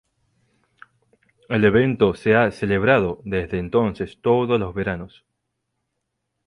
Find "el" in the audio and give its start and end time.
1.47-1.63